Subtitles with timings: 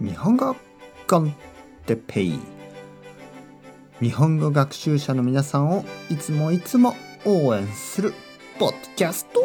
[0.00, 0.54] 日本語
[1.08, 1.34] コン
[1.84, 2.38] テペイ。
[4.00, 6.94] 日本語学習者の皆さんをいつもいつも
[7.24, 8.14] 応援する
[8.60, 9.40] ポッドキャスト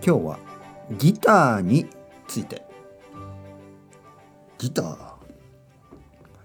[0.00, 0.38] 日は
[0.96, 1.88] ギターに
[2.28, 2.62] ついて。
[4.58, 4.96] ギター。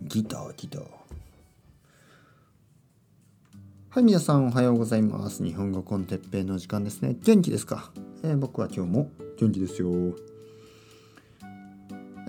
[0.02, 0.82] ギターギター。
[3.91, 5.44] はい皆さんおはようございます。
[5.44, 7.16] 日本語コンテッペイの時間ですね。
[7.21, 7.91] 元気ですか、
[8.23, 9.90] えー、僕は今日も元気ですよ。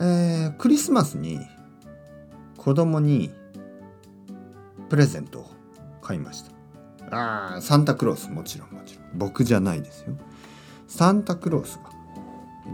[0.00, 1.40] えー、クリスマスに
[2.56, 3.30] 子供に
[4.88, 5.50] プレゼントを
[6.00, 7.16] 買いました。
[7.16, 9.18] ああサンタクロースもちろんもちろん。
[9.18, 10.16] 僕じゃないですよ。
[10.86, 11.90] サンタクロースが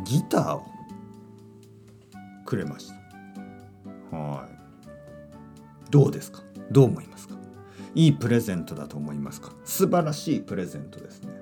[0.04, 0.64] ギターを
[2.44, 2.90] くれまし
[4.10, 4.16] た。
[4.16, 5.90] はい。
[5.90, 6.42] どうですか？
[6.70, 7.34] どう思いますか？
[7.94, 9.52] いいプレゼントだと思いますか？
[9.64, 11.32] 素晴らしいプレゼントですね。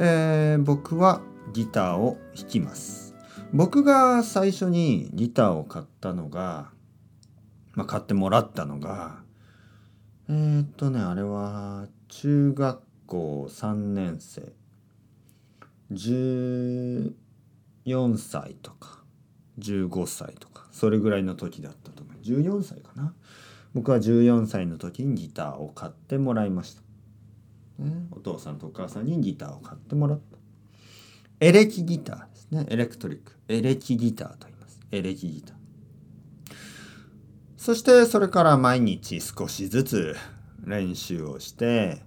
[0.00, 3.16] えー、僕はギターを弾きます。
[3.52, 6.70] 僕が最初にギターを買ったのが、
[7.74, 9.22] まあ、買ってもらったのが
[10.28, 14.52] えー、っとねあれは中学校3年生。
[15.90, 17.14] 14
[18.18, 19.02] 歳とか
[19.58, 22.16] 15歳とかそれぐらいの時だったと思う。
[22.22, 23.14] 14歳かな。
[23.74, 26.82] 僕は14歳の時にギターを買ってもらいました、
[28.10, 30.38] お父さんとお母さんにギターを買ってもらった。
[31.40, 32.66] エレキギターですね。
[32.68, 33.32] エレクトリック。
[33.48, 34.80] エレキギターと言います。
[34.90, 35.56] エレキギター。
[37.56, 40.16] そしてそれから毎日少しずつ
[40.64, 42.02] 練習をして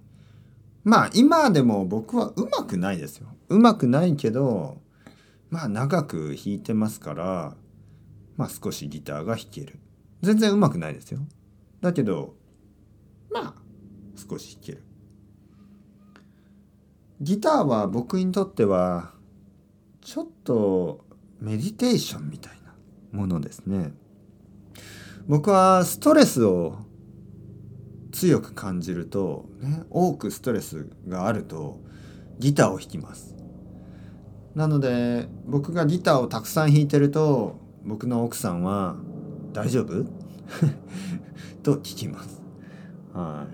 [0.84, 3.28] まあ今でも僕はうまくないですよ。
[3.48, 4.80] うまくないけど
[5.50, 7.54] まあ長く弾いてますから
[8.36, 9.78] まあ少しギターが弾ける。
[10.20, 11.20] 全然うまくないですよ。
[11.80, 12.34] だけど
[13.30, 13.54] まあ
[14.16, 14.82] 少し弾ける。
[17.22, 19.12] ギターは僕にとっては
[20.00, 21.04] ちょっと
[21.40, 22.74] メディテーションみたいな
[23.16, 23.92] ものですね。
[25.28, 26.78] 僕はストレスを
[28.10, 31.78] 強く感じると、ね、多くストレスがあると
[32.40, 33.36] ギターを弾きます。
[34.56, 38.96] なので僕がギターをたくさん弾いてると僕の奥さんは
[39.54, 40.04] 「大丈夫?
[41.62, 42.42] 」と聞きます。
[43.14, 43.46] は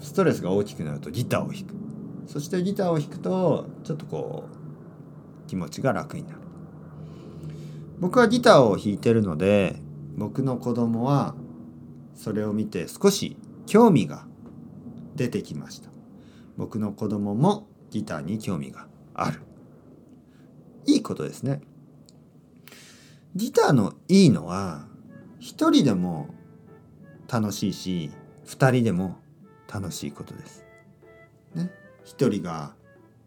[0.00, 0.04] い。
[0.04, 1.91] ストレスが大きくなるとギターを弾く。
[2.26, 4.48] そしてギターを弾くとちょっとこ
[5.46, 6.38] う気持ちが楽になる。
[8.00, 9.76] 僕はギターを弾いてるので
[10.16, 11.34] 僕の子供は
[12.14, 14.26] それを見て少し興味が
[15.14, 15.90] 出てきました。
[16.56, 19.42] 僕の子供もギターに興味がある。
[20.86, 21.60] いいことですね。
[23.34, 24.86] ギターのいいのは
[25.38, 26.34] 一人でも
[27.30, 28.10] 楽しいし
[28.44, 29.16] 二人でも
[29.72, 30.64] 楽しいことです。
[31.54, 31.70] ね。
[32.04, 32.74] 一人が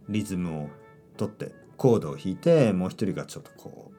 [0.09, 0.69] リズムを
[1.17, 3.95] 取ってコードを弾いてもう一人がちょっとこう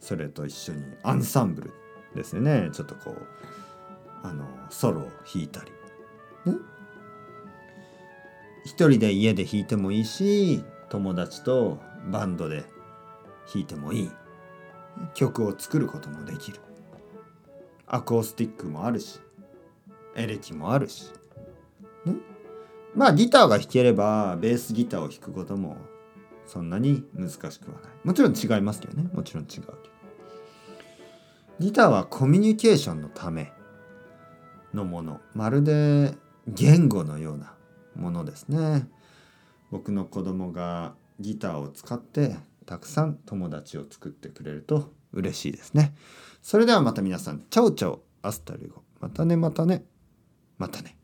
[0.00, 1.72] それと一緒にアンサンブル
[2.14, 2.70] ですね。
[2.72, 3.26] ちょっとこう
[4.22, 5.70] あのソロを弾いたり、
[6.50, 6.58] ね、
[8.64, 12.64] 一人で家で弾いてもいいし友達とバンドで
[13.52, 14.10] 弾いてもいい。
[15.14, 16.60] 曲を作ることもできる。
[17.86, 19.20] アコースティックもあるし
[20.16, 21.12] エレキもあるし。
[22.94, 25.76] まあギターが弾ければベースギターを弾くことも
[26.46, 27.92] そんなに難しくはない。
[28.04, 29.08] もちろん違いますけどね。
[29.12, 29.74] もちろん違うけど。
[31.60, 33.52] ギターはコミュニケーションのため
[34.72, 35.20] のもの。
[35.34, 36.14] まるで
[36.46, 37.54] 言語のような
[37.96, 38.88] ものですね。
[39.70, 45.94] 僕の子供がギターを使ってたくさん友達を作ってくれると嬉しいですね。
[46.42, 47.40] それではまた皆さん。
[47.50, 48.02] Chao chao。
[48.22, 48.82] Hasta luego。
[49.00, 49.84] またねまたね。
[50.58, 50.96] またね。